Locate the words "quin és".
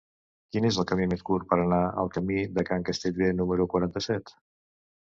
0.55-0.79